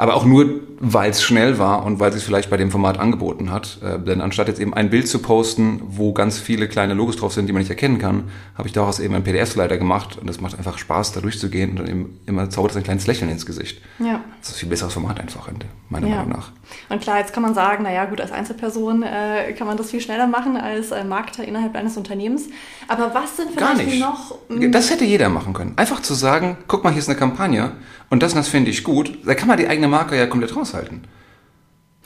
Aber 0.00 0.14
auch 0.14 0.24
nur, 0.24 0.46
weil 0.78 1.10
es 1.10 1.22
schnell 1.22 1.58
war 1.58 1.84
und 1.84 2.00
weil 2.00 2.10
es 2.14 2.22
vielleicht 2.22 2.48
bei 2.48 2.56
dem 2.56 2.70
Format 2.70 2.98
angeboten 2.98 3.50
hat. 3.50 3.76
Äh, 3.84 3.98
denn 3.98 4.22
anstatt 4.22 4.48
jetzt 4.48 4.58
eben 4.58 4.72
ein 4.72 4.88
Bild 4.88 5.06
zu 5.06 5.18
posten, 5.18 5.82
wo 5.88 6.14
ganz 6.14 6.38
viele 6.38 6.68
kleine 6.68 6.94
Logos 6.94 7.16
drauf 7.16 7.34
sind, 7.34 7.46
die 7.48 7.52
man 7.52 7.60
nicht 7.60 7.68
erkennen 7.68 7.98
kann, 7.98 8.24
habe 8.56 8.66
ich 8.66 8.72
daraus 8.72 8.98
eben 8.98 9.14
einen 9.14 9.22
PDF-Slider 9.24 9.76
gemacht 9.76 10.16
und 10.18 10.30
es 10.30 10.40
macht 10.40 10.56
einfach 10.56 10.78
Spaß, 10.78 11.12
da 11.12 11.20
durchzugehen 11.20 11.72
und 11.72 11.80
dann 11.80 11.86
eben 11.86 12.18
immer 12.24 12.48
zaubert 12.48 12.70
es 12.70 12.78
ein 12.78 12.82
kleines 12.82 13.06
Lächeln 13.06 13.30
ins 13.30 13.44
Gesicht. 13.44 13.82
Ja. 13.98 14.22
Das 14.40 14.48
ist 14.48 14.56
ein 14.56 14.60
viel 14.60 14.68
besseres 14.70 14.94
Format 14.94 15.20
einfach, 15.20 15.46
meiner 15.90 16.06
Ja. 16.06 16.16
Meinung 16.16 16.30
nach. 16.30 16.52
Und 16.88 17.02
klar, 17.02 17.18
jetzt 17.18 17.34
kann 17.34 17.42
man 17.42 17.52
sagen, 17.52 17.82
naja, 17.82 18.06
gut, 18.06 18.22
als 18.22 18.32
Einzelperson 18.32 19.02
äh, 19.02 19.52
kann 19.52 19.66
man 19.66 19.76
das 19.76 19.90
viel 19.90 20.00
schneller 20.00 20.28
machen 20.28 20.56
als 20.56 20.92
äh, 20.92 21.04
Marketer 21.04 21.44
innerhalb 21.44 21.76
eines 21.76 21.98
Unternehmens. 21.98 22.48
Aber 22.88 23.12
was 23.12 23.36
sind 23.36 23.54
Gar 23.54 23.76
vielleicht 23.76 23.90
nicht. 23.90 24.00
noch. 24.00 24.38
Das 24.70 24.88
hätte 24.90 25.04
jeder 25.04 25.28
machen 25.28 25.52
können. 25.52 25.74
Einfach 25.76 26.00
zu 26.00 26.14
sagen, 26.14 26.56
guck 26.68 26.84
mal, 26.84 26.90
hier 26.90 27.00
ist 27.00 27.08
eine 27.10 27.18
Kampagne 27.18 27.72
und 28.08 28.22
das 28.22 28.32
und 28.32 28.38
das 28.38 28.48
finde 28.48 28.70
ich 28.70 28.82
gut. 28.82 29.18
Da 29.26 29.34
kann 29.34 29.46
man 29.48 29.58
die 29.58 29.68
eigene 29.68 29.88
Marke 29.90 30.16
ja 30.16 30.26
komplett 30.26 30.56
raushalten. 30.56 31.02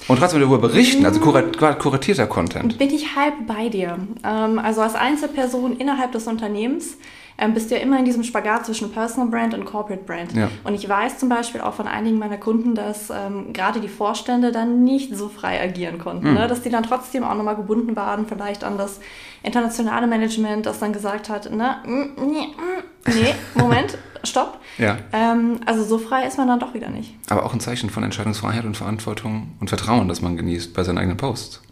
Und 0.09 0.19
trotzdem 0.19 0.41
darüber 0.41 0.59
berichten, 0.59 1.07
also 1.07 1.21
kurat 1.21 1.79
kuratierter 1.79 2.27
Content. 2.27 2.77
Bin 2.79 2.91
ich 2.91 3.17
halb 3.17 3.47
bei 3.47 3.69
dir. 3.69 3.97
Ähm, 4.25 4.59
also 4.59 4.81
als 4.81 4.95
Einzelperson 4.95 5.77
innerhalb 5.77 6.13
des 6.13 6.27
Unternehmens 6.27 6.99
ähm, 7.39 7.55
bist 7.55 7.71
du 7.71 7.77
ja 7.77 7.81
immer 7.81 7.99
in 7.99 8.05
diesem 8.05 8.23
Spagat 8.23 8.67
zwischen 8.67 8.93
Personal 8.93 9.29
Brand 9.29 9.55
und 9.55 9.65
Corporate 9.65 10.05
Brand. 10.05 10.35
Ja. 10.35 10.51
Und 10.63 10.75
ich 10.75 10.89
weiß 10.89 11.19
zum 11.19 11.29
Beispiel 11.29 11.61
auch 11.61 11.75
von 11.75 11.89
einigen 11.89 12.19
meiner 12.19 12.37
Kunden, 12.37 12.75
dass 12.75 13.11
ähm, 13.11 13.53
gerade 13.53 13.81
die 13.81 13.89
Vorstände 13.89 14.53
dann 14.53 14.85
nicht 14.85 15.17
so 15.17 15.29
frei 15.29 15.63
agieren 15.63 15.99
konnten. 15.99 16.27
Hm. 16.27 16.35
Ne? 16.35 16.49
Dass 16.49 16.63
die 16.63 16.71
dann 16.71 16.83
trotzdem 16.83 17.25
auch 17.25 17.35
nochmal 17.35 17.57
gebunden 17.57 17.97
waren, 17.97 18.27
vielleicht 18.27 18.63
an 18.63 18.79
das 18.79 19.01
internationale 19.43 20.07
Management, 20.07 20.67
das 20.67 20.79
dann 20.79 20.93
gesagt 20.93 21.29
hat, 21.29 21.51
ne, 21.51 21.77
mm, 21.85 22.27
nee, 22.27 22.47
mm, 22.47 22.83
nee, 23.09 23.35
Moment, 23.55 23.99
stopp. 24.23 24.61
Ja. 24.79 24.99
Ähm, 25.13 25.61
also 25.67 25.85
so 25.85 25.99
frei 25.99 26.27
ist 26.27 26.39
man 26.39 26.49
dann 26.49 26.61
doch 26.61 26.75
wieder 26.75 26.91
nicht. 26.91 27.15
Aber 27.29 27.45
auch 27.45 27.53
ein 27.53 27.61
Zeichen 27.61 27.91
von 27.91 28.03
Entscheidungsfreiheit 28.03 28.65
und 28.65 28.77
Verantwortung 28.77 29.53
und 29.61 29.69
Vertrauen, 29.69 30.09
das 30.09 30.23
man 30.23 30.37
genießt 30.37 30.75
bei 30.75 30.83
seinen 30.83 30.99
eigenen 30.99 31.17
Posts. 31.17 31.63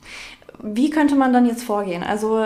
Wie 0.62 0.90
könnte 0.90 1.16
man 1.16 1.32
dann 1.32 1.46
jetzt 1.46 1.64
vorgehen? 1.64 2.04
Also 2.04 2.44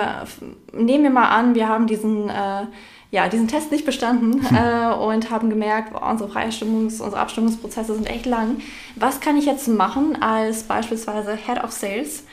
nehmen 0.73 1.05
wir 1.05 1.11
mal 1.11 1.28
an, 1.28 1.55
wir 1.55 1.69
haben 1.69 1.87
diesen, 1.87 2.31
äh, 2.31 2.62
ja, 3.11 3.28
diesen 3.28 3.49
Test 3.49 3.71
nicht 3.71 3.85
bestanden 3.85 4.40
äh, 4.57 4.93
und 4.95 5.31
haben 5.31 5.50
gemerkt, 5.50 5.93
boah, 5.93 6.11
unsere 6.11 6.31
Freistimmungs-, 6.31 7.02
unsere 7.02 7.19
Abstimmungsprozesse 7.19 7.95
sind 7.95 8.09
echt 8.09 8.25
lang. 8.25 8.59
Was 8.95 9.21
kann 9.21 9.37
ich 9.37 9.45
jetzt 9.45 9.69
machen 9.69 10.21
als 10.23 10.62
beispielsweise 10.62 11.37
Head 11.37 11.62
of 11.62 11.73
Sales, 11.73 12.25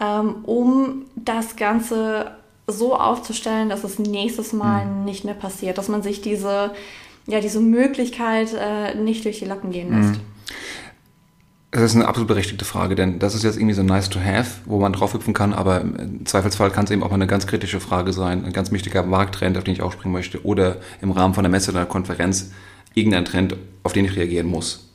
ähm, 0.00 0.36
um 0.44 1.06
das 1.16 1.56
Ganze 1.56 2.36
so 2.72 2.96
aufzustellen, 2.96 3.68
dass 3.68 3.84
es 3.84 3.98
nächstes 3.98 4.52
Mal 4.52 4.86
nicht 5.04 5.24
mehr 5.24 5.34
passiert, 5.34 5.78
dass 5.78 5.88
man 5.88 6.02
sich 6.02 6.20
diese, 6.20 6.72
ja, 7.26 7.40
diese 7.40 7.60
Möglichkeit 7.60 8.54
äh, 8.54 8.94
nicht 8.94 9.24
durch 9.24 9.38
die 9.38 9.44
Lappen 9.44 9.70
gehen 9.70 9.96
lässt? 9.96 10.20
Das 11.70 11.82
ist 11.82 11.96
eine 11.96 12.06
absolut 12.06 12.28
berechtigte 12.28 12.66
Frage, 12.66 12.94
denn 12.94 13.18
das 13.18 13.34
ist 13.34 13.44
jetzt 13.44 13.56
irgendwie 13.56 13.74
so 13.74 13.82
nice 13.82 14.10
to 14.10 14.20
have, 14.20 14.60
wo 14.66 14.78
man 14.78 14.92
draufhüpfen 14.92 15.32
kann, 15.32 15.54
aber 15.54 15.80
im 15.80 16.26
Zweifelsfall 16.26 16.70
kann 16.70 16.84
es 16.84 16.90
eben 16.90 17.02
auch 17.02 17.08
mal 17.08 17.14
eine 17.14 17.26
ganz 17.26 17.46
kritische 17.46 17.80
Frage 17.80 18.12
sein, 18.12 18.44
ein 18.44 18.52
ganz 18.52 18.72
wichtiger 18.72 19.02
Markttrend, 19.02 19.56
auf 19.56 19.64
den 19.64 19.72
ich 19.72 19.80
aufspringen 19.80 20.12
möchte, 20.12 20.44
oder 20.44 20.76
im 21.00 21.12
Rahmen 21.12 21.32
von 21.32 21.46
einer 21.46 21.50
Messe 21.50 21.70
oder 21.70 21.80
einer 21.80 21.88
Konferenz 21.88 22.50
irgendein 22.92 23.24
Trend, 23.24 23.56
auf 23.84 23.94
den 23.94 24.04
ich 24.04 24.16
reagieren 24.16 24.48
muss. 24.48 24.90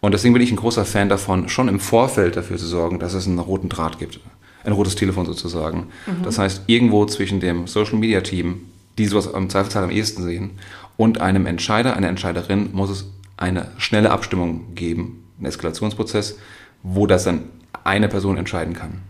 Und 0.00 0.12
deswegen 0.12 0.34
bin 0.34 0.42
ich 0.42 0.50
ein 0.50 0.56
großer 0.56 0.84
Fan 0.84 1.08
davon, 1.08 1.48
schon 1.48 1.68
im 1.68 1.80
Vorfeld 1.80 2.36
dafür 2.36 2.58
zu 2.58 2.66
sorgen, 2.66 2.98
dass 2.98 3.14
es 3.14 3.26
einen 3.26 3.38
roten 3.38 3.70
Draht 3.70 3.98
gibt. 3.98 4.20
Ein 4.64 4.72
rotes 4.72 4.94
Telefon 4.94 5.26
sozusagen. 5.26 5.88
Das 6.22 6.38
heißt, 6.38 6.62
irgendwo 6.66 7.04
zwischen 7.06 7.40
dem 7.40 7.66
Social 7.66 7.98
Media 7.98 8.20
Team, 8.20 8.66
die 8.98 9.06
sowas 9.06 9.26
im 9.26 9.50
Zweifelsfall 9.50 9.84
am 9.84 9.90
ehesten 9.90 10.22
sehen, 10.22 10.50
und 10.96 11.20
einem 11.20 11.46
Entscheider, 11.46 11.96
einer 11.96 12.08
Entscheiderin 12.08 12.70
muss 12.72 12.90
es 12.90 13.06
eine 13.36 13.70
schnelle 13.78 14.10
Abstimmung 14.10 14.74
geben, 14.74 15.24
einen 15.38 15.46
Eskalationsprozess, 15.46 16.38
wo 16.82 17.06
das 17.06 17.24
dann 17.24 17.44
eine 17.84 18.08
Person 18.08 18.36
entscheiden 18.36 18.74
kann. 18.74 19.00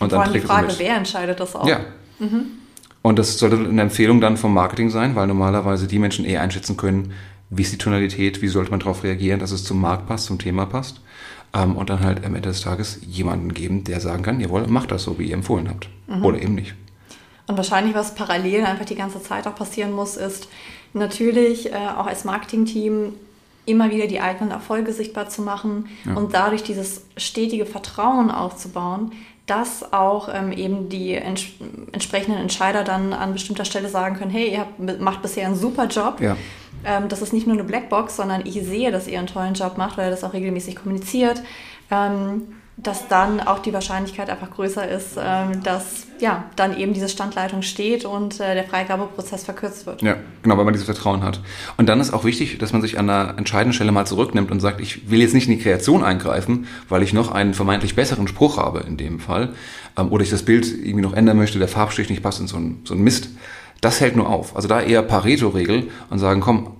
Und 0.00 0.10
Vor 0.10 0.22
allem 0.22 0.32
die 0.32 0.40
Frage, 0.40 0.72
wer 0.78 0.96
entscheidet 0.96 1.40
das 1.40 1.54
auch? 1.54 1.66
Ja. 1.66 1.80
Und 3.02 3.18
das 3.18 3.38
sollte 3.38 3.56
eine 3.56 3.82
Empfehlung 3.82 4.20
dann 4.20 4.36
vom 4.36 4.54
Marketing 4.54 4.88
sein, 4.90 5.14
weil 5.14 5.26
normalerweise 5.26 5.86
die 5.86 5.98
Menschen 5.98 6.24
eher 6.24 6.40
einschätzen 6.40 6.76
können, 6.76 7.12
wie 7.50 7.62
ist 7.62 7.72
die 7.72 7.78
Tonalität, 7.78 8.40
wie 8.40 8.48
sollte 8.48 8.70
man 8.70 8.80
darauf 8.80 9.04
reagieren, 9.04 9.40
dass 9.40 9.50
es 9.50 9.64
zum 9.64 9.80
Markt 9.80 10.06
passt, 10.06 10.26
zum 10.26 10.38
Thema 10.38 10.66
passt. 10.66 11.00
Ähm, 11.54 11.76
und 11.76 11.88
dann 11.90 12.00
halt 12.00 12.24
am 12.24 12.34
Ende 12.34 12.48
des 12.48 12.62
Tages 12.62 12.98
jemanden 13.06 13.54
geben, 13.54 13.84
der 13.84 14.00
sagen 14.00 14.22
kann, 14.22 14.40
jawohl, 14.40 14.66
macht 14.66 14.90
das 14.90 15.04
so, 15.04 15.18
wie 15.18 15.28
ihr 15.28 15.34
empfohlen 15.34 15.68
habt. 15.68 15.88
Mhm. 16.06 16.24
Oder 16.24 16.42
eben 16.42 16.54
nicht. 16.54 16.74
Und 17.46 17.56
wahrscheinlich, 17.56 17.94
was 17.94 18.14
parallel 18.14 18.64
einfach 18.64 18.86
die 18.86 18.94
ganze 18.94 19.22
Zeit 19.22 19.46
auch 19.46 19.54
passieren 19.54 19.92
muss, 19.92 20.16
ist 20.16 20.48
natürlich 20.92 21.72
äh, 21.72 21.76
auch 21.76 22.06
als 22.06 22.24
Marketingteam 22.24 23.12
immer 23.66 23.90
wieder 23.90 24.06
die 24.06 24.20
eigenen 24.20 24.50
Erfolge 24.50 24.92
sichtbar 24.92 25.28
zu 25.28 25.42
machen 25.42 25.88
ja. 26.04 26.14
und 26.14 26.34
dadurch 26.34 26.62
dieses 26.62 27.02
stetige 27.16 27.66
Vertrauen 27.66 28.30
aufzubauen, 28.30 29.12
dass 29.46 29.92
auch 29.92 30.28
ähm, 30.32 30.52
eben 30.52 30.88
die 30.88 31.14
ents 31.14 31.44
entsprechenden 31.92 32.40
Entscheider 32.40 32.82
dann 32.82 33.12
an 33.12 33.32
bestimmter 33.34 33.64
Stelle 33.64 33.88
sagen 33.88 34.16
können, 34.16 34.30
hey, 34.30 34.52
ihr 34.52 34.60
habt, 34.60 35.00
macht 35.00 35.22
bisher 35.22 35.46
einen 35.46 35.56
super 35.56 35.86
Job. 35.86 36.20
Ja. 36.20 36.36
Ähm, 36.84 37.08
das 37.08 37.22
ist 37.22 37.32
nicht 37.32 37.46
nur 37.46 37.54
eine 37.54 37.64
Blackbox, 37.64 38.16
sondern 38.16 38.44
ich 38.44 38.54
sehe, 38.54 38.90
dass 38.90 39.06
ihr 39.06 39.18
einen 39.18 39.28
tollen 39.28 39.54
Job 39.54 39.78
macht, 39.78 39.96
weil 39.98 40.08
ihr 40.08 40.10
das 40.10 40.24
auch 40.24 40.32
regelmäßig 40.32 40.76
kommuniziert. 40.76 41.42
Ähm, 41.90 42.42
dass 42.76 43.06
dann 43.06 43.40
auch 43.40 43.60
die 43.60 43.72
Wahrscheinlichkeit 43.72 44.28
einfach 44.28 44.50
größer 44.50 44.88
ist, 44.88 45.16
ähm, 45.16 45.62
dass 45.62 46.08
ja, 46.18 46.44
dann 46.56 46.76
eben 46.76 46.92
diese 46.92 47.08
Standleitung 47.08 47.62
steht 47.62 48.04
und 48.04 48.40
äh, 48.40 48.54
der 48.54 48.64
Freigabeprozess 48.64 49.44
verkürzt 49.44 49.86
wird. 49.86 50.02
Ja, 50.02 50.16
genau, 50.42 50.56
weil 50.56 50.64
man 50.64 50.74
dieses 50.74 50.86
Vertrauen 50.86 51.22
hat. 51.22 51.40
Und 51.76 51.88
dann 51.88 52.00
ist 52.00 52.12
auch 52.12 52.24
wichtig, 52.24 52.58
dass 52.58 52.72
man 52.72 52.82
sich 52.82 52.98
an 52.98 53.08
einer 53.08 53.38
entscheidenden 53.38 53.74
Stelle 53.74 53.92
mal 53.92 54.06
zurücknimmt 54.06 54.50
und 54.50 54.58
sagt, 54.58 54.80
ich 54.80 55.08
will 55.08 55.20
jetzt 55.20 55.34
nicht 55.34 55.48
in 55.48 55.56
die 55.56 55.62
Kreation 55.62 56.02
eingreifen, 56.02 56.66
weil 56.88 57.02
ich 57.02 57.12
noch 57.12 57.30
einen 57.30 57.54
vermeintlich 57.54 57.94
besseren 57.94 58.26
Spruch 58.26 58.56
habe 58.56 58.80
in 58.80 58.96
dem 58.96 59.20
Fall 59.20 59.50
ähm, 59.96 60.10
oder 60.10 60.24
ich 60.24 60.30
das 60.30 60.42
Bild 60.42 60.66
irgendwie 60.66 61.02
noch 61.02 61.14
ändern 61.14 61.36
möchte, 61.36 61.60
der 61.60 61.68
Farbstich 61.68 62.10
nicht 62.10 62.24
passt 62.24 62.40
in 62.40 62.48
so 62.48 62.56
ein, 62.56 62.80
so 62.84 62.94
ein 62.94 63.00
Mist. 63.00 63.28
Das 63.84 64.00
hält 64.00 64.16
nur 64.16 64.30
auf. 64.30 64.56
Also 64.56 64.66
da 64.66 64.80
eher 64.80 65.02
Pareto-Regel 65.02 65.90
und 66.08 66.18
sagen, 66.18 66.40
komm, 66.40 66.70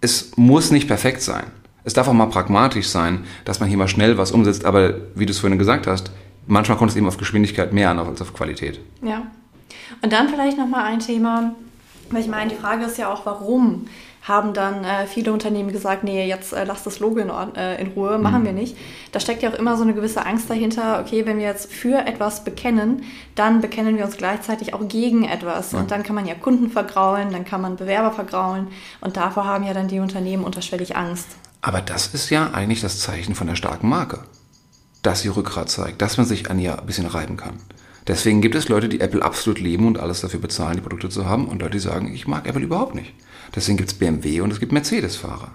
es 0.00 0.34
muss 0.36 0.70
nicht 0.70 0.88
perfekt 0.88 1.20
sein. 1.20 1.44
Es 1.84 1.92
darf 1.92 2.08
auch 2.08 2.14
mal 2.14 2.24
pragmatisch 2.24 2.88
sein, 2.88 3.24
dass 3.44 3.60
man 3.60 3.68
hier 3.68 3.76
mal 3.76 3.86
schnell 3.86 4.16
was 4.16 4.32
umsetzt, 4.32 4.64
aber 4.64 4.94
wie 5.14 5.26
du 5.26 5.32
es 5.32 5.40
vorhin 5.40 5.58
gesagt 5.58 5.86
hast, 5.86 6.10
manchmal 6.46 6.78
kommt 6.78 6.90
es 6.90 6.96
eben 6.96 7.06
auf 7.06 7.18
Geschwindigkeit 7.18 7.74
mehr 7.74 7.90
an 7.90 7.98
als 7.98 8.22
auf 8.22 8.32
Qualität. 8.32 8.80
Ja. 9.02 9.26
Und 10.00 10.10
dann 10.10 10.30
vielleicht 10.30 10.56
nochmal 10.56 10.84
ein 10.84 11.00
Thema, 11.00 11.54
weil 12.10 12.22
ich 12.22 12.28
meine, 12.28 12.48
die 12.48 12.56
Frage 12.56 12.86
ist 12.86 12.96
ja 12.96 13.12
auch, 13.12 13.26
warum 13.26 13.84
haben 14.26 14.54
dann 14.54 14.84
äh, 14.84 15.06
viele 15.06 15.32
Unternehmen 15.32 15.70
gesagt, 15.70 16.02
nee, 16.02 16.26
jetzt 16.26 16.52
äh, 16.52 16.64
lasst 16.64 16.84
das 16.84 16.98
Logo 16.98 17.20
in, 17.20 17.30
äh, 17.54 17.80
in 17.80 17.88
Ruhe, 17.92 18.18
machen 18.18 18.40
mhm. 18.40 18.46
wir 18.46 18.52
nicht. 18.52 18.76
Da 19.12 19.20
steckt 19.20 19.42
ja 19.42 19.50
auch 19.50 19.54
immer 19.54 19.76
so 19.76 19.84
eine 19.84 19.94
gewisse 19.94 20.26
Angst 20.26 20.50
dahinter, 20.50 21.00
okay, 21.00 21.24
wenn 21.26 21.38
wir 21.38 21.44
jetzt 21.44 21.72
für 21.72 22.04
etwas 22.06 22.42
bekennen, 22.42 23.04
dann 23.36 23.60
bekennen 23.60 23.96
wir 23.96 24.04
uns 24.04 24.16
gleichzeitig 24.16 24.74
auch 24.74 24.88
gegen 24.88 25.24
etwas. 25.24 25.72
Ja. 25.72 25.78
Und 25.78 25.92
dann 25.92 26.02
kann 26.02 26.16
man 26.16 26.26
ja 26.26 26.34
Kunden 26.34 26.70
vergraulen, 26.70 27.30
dann 27.30 27.44
kann 27.44 27.60
man 27.60 27.76
Bewerber 27.76 28.10
vergraulen 28.10 28.66
und 29.00 29.16
davor 29.16 29.44
haben 29.44 29.64
ja 29.64 29.74
dann 29.74 29.86
die 29.86 30.00
Unternehmen 30.00 30.42
unterschwellig 30.42 30.96
Angst. 30.96 31.28
Aber 31.62 31.80
das 31.80 32.12
ist 32.12 32.30
ja 32.30 32.50
eigentlich 32.50 32.80
das 32.80 32.98
Zeichen 32.98 33.36
von 33.36 33.46
der 33.46 33.54
starken 33.54 33.88
Marke, 33.88 34.20
dass 35.02 35.20
sie 35.20 35.28
Rückgrat 35.28 35.70
zeigt, 35.70 36.02
dass 36.02 36.16
man 36.16 36.26
sich 36.26 36.50
an 36.50 36.58
ihr 36.58 36.80
ein 36.80 36.86
bisschen 36.86 37.06
reiben 37.06 37.36
kann. 37.36 37.60
Deswegen 38.08 38.40
gibt 38.40 38.54
es 38.54 38.68
Leute, 38.68 38.88
die 38.88 39.00
Apple 39.00 39.22
absolut 39.22 39.60
lieben 39.60 39.86
und 39.86 39.98
alles 39.98 40.20
dafür 40.20 40.40
bezahlen, 40.40 40.76
die 40.76 40.82
Produkte 40.82 41.08
zu 41.08 41.26
haben, 41.26 41.46
und 41.46 41.60
Leute, 41.60 41.72
die 41.72 41.80
sagen, 41.80 42.12
ich 42.12 42.28
mag 42.28 42.46
Apple 42.46 42.62
überhaupt 42.62 42.94
nicht. 42.94 43.12
Deswegen 43.54 43.76
gibt 43.76 43.90
es 43.90 43.98
BMW 43.98 44.40
und 44.40 44.52
es 44.52 44.60
gibt 44.60 44.72
Mercedes-Fahrer. 44.72 45.52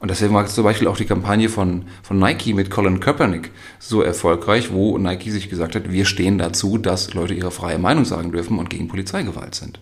Und 0.00 0.10
deswegen 0.10 0.32
war 0.32 0.46
zum 0.46 0.64
Beispiel 0.64 0.86
auch 0.86 0.96
die 0.96 1.06
Kampagne 1.06 1.48
von, 1.48 1.84
von 2.02 2.18
Nike 2.18 2.54
mit 2.54 2.70
Colin 2.70 3.00
Kaepernick 3.00 3.50
so 3.80 4.00
erfolgreich, 4.00 4.72
wo 4.72 4.96
Nike 4.96 5.30
sich 5.30 5.50
gesagt 5.50 5.74
hat, 5.74 5.90
wir 5.90 6.04
stehen 6.04 6.38
dazu, 6.38 6.78
dass 6.78 7.14
Leute 7.14 7.34
ihre 7.34 7.50
freie 7.50 7.78
Meinung 7.78 8.04
sagen 8.04 8.30
dürfen 8.30 8.58
und 8.58 8.70
gegen 8.70 8.86
Polizeigewalt 8.86 9.56
sind. 9.56 9.80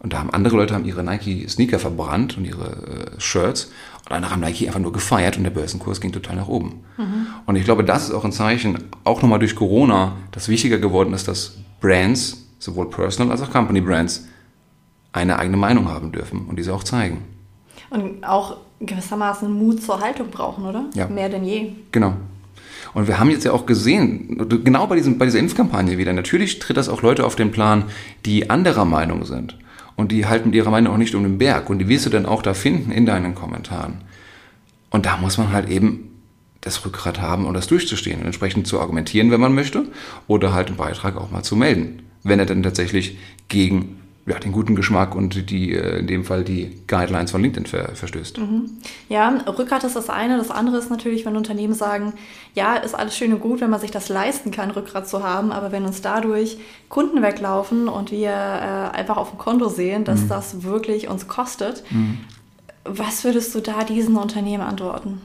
Und 0.00 0.12
da 0.12 0.18
haben 0.18 0.30
andere 0.30 0.56
Leute 0.56 0.74
haben 0.74 0.84
ihre 0.84 1.02
Nike-Sneaker 1.02 1.78
verbrannt 1.78 2.36
und 2.36 2.44
ihre 2.44 3.16
äh, 3.16 3.20
Shirts. 3.20 3.72
Und 4.04 4.12
andere 4.12 4.32
haben 4.32 4.40
Nike 4.40 4.66
einfach 4.66 4.80
nur 4.80 4.92
gefeiert 4.92 5.36
und 5.36 5.44
der 5.44 5.50
Börsenkurs 5.50 6.00
ging 6.00 6.12
total 6.12 6.36
nach 6.36 6.48
oben. 6.48 6.84
Mhm. 6.96 7.26
Und 7.46 7.56
ich 7.56 7.64
glaube, 7.64 7.84
das 7.84 8.04
ist 8.04 8.14
auch 8.14 8.24
ein 8.24 8.32
Zeichen, 8.32 8.78
auch 9.04 9.22
nochmal 9.22 9.38
durch 9.38 9.56
Corona, 9.56 10.16
dass 10.30 10.48
wichtiger 10.48 10.78
geworden 10.78 11.14
ist, 11.14 11.26
dass 11.26 11.56
Brands, 11.80 12.46
sowohl 12.58 12.90
Personal 12.90 13.32
als 13.32 13.42
auch 13.42 13.50
Company 13.50 13.80
Brands, 13.80 14.28
eine 15.12 15.38
eigene 15.38 15.56
Meinung 15.56 15.88
haben 15.88 16.12
dürfen 16.12 16.46
und 16.46 16.58
diese 16.58 16.74
auch 16.74 16.84
zeigen. 16.84 17.24
Und 17.90 18.24
auch 18.24 18.58
gewissermaßen 18.80 19.50
Mut 19.50 19.82
zur 19.82 20.00
Haltung 20.00 20.30
brauchen, 20.30 20.64
oder? 20.64 20.86
Ja. 20.94 21.08
Mehr 21.08 21.28
denn 21.28 21.44
je. 21.44 21.72
Genau. 21.90 22.14
Und 22.94 23.06
wir 23.06 23.18
haben 23.18 23.30
jetzt 23.30 23.44
ja 23.44 23.52
auch 23.52 23.66
gesehen, 23.66 24.38
genau 24.64 24.86
bei, 24.86 24.96
diesem, 24.96 25.18
bei 25.18 25.26
dieser 25.26 25.38
Impfkampagne 25.38 25.98
wieder, 25.98 26.12
natürlich 26.12 26.58
tritt 26.58 26.76
das 26.76 26.88
auch 26.88 27.02
Leute 27.02 27.24
auf 27.24 27.36
den 27.36 27.50
Plan, 27.50 27.84
die 28.24 28.50
anderer 28.50 28.84
Meinung 28.84 29.24
sind 29.24 29.58
und 29.96 30.12
die 30.12 30.26
halten 30.26 30.48
mit 30.48 30.54
ihrer 30.54 30.70
Meinung 30.70 30.94
auch 30.94 30.98
nicht 30.98 31.14
um 31.14 31.22
den 31.22 31.38
Berg 31.38 31.70
und 31.70 31.80
die 31.80 31.88
wirst 31.88 32.06
du 32.06 32.10
dann 32.10 32.26
auch 32.26 32.42
da 32.42 32.54
finden 32.54 32.90
in 32.90 33.04
deinen 33.04 33.34
Kommentaren. 33.34 34.02
Und 34.90 35.06
da 35.06 35.16
muss 35.18 35.38
man 35.38 35.52
halt 35.52 35.68
eben 35.68 36.22
das 36.60 36.84
Rückgrat 36.84 37.20
haben, 37.20 37.46
um 37.46 37.54
das 37.54 37.66
durchzustehen 37.66 38.20
und 38.20 38.26
entsprechend 38.26 38.66
zu 38.66 38.80
argumentieren, 38.80 39.30
wenn 39.30 39.40
man 39.40 39.54
möchte, 39.54 39.84
oder 40.26 40.52
halt 40.52 40.68
einen 40.68 40.76
Beitrag 40.76 41.16
auch 41.16 41.30
mal 41.30 41.42
zu 41.42 41.56
melden, 41.56 42.02
wenn 42.22 42.38
er 42.38 42.46
dann 42.46 42.62
tatsächlich 42.62 43.18
gegen 43.48 44.00
ja, 44.28 44.38
den 44.38 44.52
guten 44.52 44.76
Geschmack 44.76 45.14
und 45.14 45.50
die, 45.50 45.72
äh, 45.72 45.98
in 45.98 46.06
dem 46.06 46.24
Fall 46.24 46.44
die 46.44 46.70
Guidelines 46.86 47.30
von 47.30 47.42
LinkedIn 47.42 47.66
ver 47.66 47.94
verstößt. 47.94 48.38
Mhm. 48.38 48.70
Ja, 49.08 49.28
Rückgrat 49.46 49.84
ist 49.84 49.96
das 49.96 50.10
eine. 50.10 50.36
Das 50.36 50.50
andere 50.50 50.78
ist 50.78 50.90
natürlich, 50.90 51.24
wenn 51.24 51.36
Unternehmen 51.36 51.74
sagen, 51.74 52.12
ja, 52.54 52.76
ist 52.76 52.94
alles 52.94 53.16
schön 53.16 53.32
und 53.32 53.40
gut, 53.40 53.60
wenn 53.60 53.70
man 53.70 53.80
sich 53.80 53.90
das 53.90 54.08
leisten 54.08 54.50
kann, 54.50 54.70
Rückgrat 54.70 55.08
zu 55.08 55.22
haben, 55.22 55.52
aber 55.52 55.72
wenn 55.72 55.84
uns 55.84 56.02
dadurch 56.02 56.58
Kunden 56.88 57.22
weglaufen 57.22 57.88
und 57.88 58.10
wir 58.10 58.30
äh, 58.30 58.96
einfach 58.96 59.16
auf 59.16 59.30
dem 59.30 59.38
Konto 59.38 59.68
sehen, 59.68 60.04
dass 60.04 60.22
mhm. 60.22 60.28
das 60.28 60.62
wirklich 60.62 61.08
uns 61.08 61.28
kostet, 61.28 61.82
mhm. 61.90 62.18
was 62.84 63.24
würdest 63.24 63.54
du 63.54 63.60
da 63.60 63.84
diesen 63.84 64.16
Unternehmen 64.16 64.62
antworten? 64.62 65.20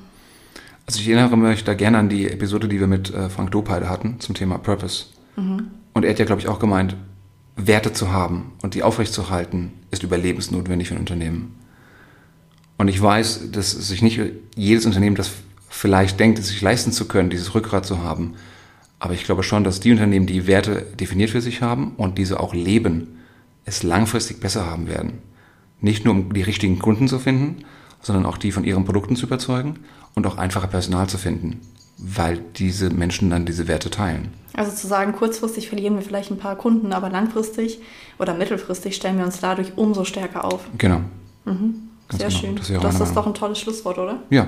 Also 0.85 0.99
ich 0.99 1.07
erinnere 1.07 1.37
mich 1.37 1.63
da 1.63 1.73
gerne 1.73 1.97
an 1.97 2.09
die 2.09 2.29
Episode, 2.29 2.67
die 2.67 2.79
wir 2.79 2.87
mit 2.87 3.13
äh, 3.13 3.29
Frank 3.29 3.51
Dopeide 3.51 3.89
hatten 3.89 4.19
zum 4.19 4.35
Thema 4.35 4.57
Purpose. 4.57 5.05
Mhm. 5.35 5.71
Und 5.93 6.03
er 6.03 6.11
hat 6.11 6.19
ja, 6.19 6.25
glaube 6.25 6.41
ich, 6.41 6.47
auch 6.47 6.59
gemeint, 6.59 6.95
Werte 7.55 7.93
zu 7.93 8.11
haben 8.11 8.53
und 8.61 8.73
die 8.73 8.83
aufrechtzuerhalten, 8.83 9.73
ist 9.91 10.03
überlebensnotwendig 10.03 10.87
für 10.87 10.95
ein 10.95 10.99
Unternehmen. 10.99 11.55
Und 12.77 12.87
ich 12.87 13.01
weiß, 13.01 13.51
dass 13.51 13.71
sich 13.71 14.01
nicht 14.01 14.19
jedes 14.55 14.85
Unternehmen 14.85 15.15
das 15.15 15.31
vielleicht 15.69 16.19
denkt, 16.19 16.39
es 16.39 16.47
sich 16.47 16.61
leisten 16.61 16.91
zu 16.91 17.07
können, 17.07 17.29
dieses 17.29 17.53
Rückgrat 17.53 17.85
zu 17.85 18.03
haben. 18.03 18.33
Aber 18.99 19.13
ich 19.13 19.23
glaube 19.23 19.43
schon, 19.43 19.63
dass 19.63 19.79
die 19.79 19.91
Unternehmen, 19.91 20.25
die 20.25 20.47
Werte 20.47 20.85
definiert 20.99 21.29
für 21.29 21.41
sich 21.41 21.61
haben 21.61 21.93
und 21.97 22.17
diese 22.17 22.39
auch 22.39 22.53
leben, 22.53 23.19
es 23.65 23.83
langfristig 23.83 24.39
besser 24.39 24.65
haben 24.65 24.87
werden. 24.87 25.19
Nicht 25.81 26.05
nur 26.05 26.13
um 26.13 26.33
die 26.33 26.41
richtigen 26.41 26.79
Kunden 26.79 27.07
zu 27.07 27.19
finden, 27.19 27.65
sondern 28.01 28.25
auch 28.25 28.37
die 28.37 28.51
von 28.51 28.63
ihren 28.63 28.85
Produkten 28.85 29.15
zu 29.15 29.25
überzeugen 29.25 29.79
und 30.15 30.27
auch 30.27 30.37
einfacher 30.37 30.67
Personal 30.67 31.07
zu 31.07 31.17
finden, 31.17 31.61
weil 31.97 32.39
diese 32.55 32.89
Menschen 32.89 33.29
dann 33.29 33.45
diese 33.45 33.67
Werte 33.67 33.89
teilen. 33.89 34.29
Also 34.55 34.71
zu 34.71 34.87
sagen, 34.87 35.11
kurzfristig 35.13 35.67
verlieren 35.67 35.95
wir 35.95 36.03
vielleicht 36.03 36.31
ein 36.31 36.37
paar 36.37 36.55
Kunden, 36.55 36.93
aber 36.93 37.09
langfristig 37.09 37.79
oder 38.19 38.35
mittelfristig 38.35 38.95
stellen 38.95 39.17
wir 39.17 39.25
uns 39.25 39.39
dadurch 39.39 39.73
umso 39.75 40.05
stärker 40.05 40.45
auf. 40.45 40.61
Genau. 40.77 41.01
Mhm. 41.45 41.89
Sehr 42.11 42.27
genau. 42.27 42.39
schön. 42.39 42.55
Das, 42.55 42.67
das 42.67 42.99
ist 43.09 43.15
doch 43.15 43.25
ein 43.25 43.33
tolles 43.33 43.59
Schlusswort, 43.59 43.97
oder? 43.97 44.19
Ja. 44.29 44.45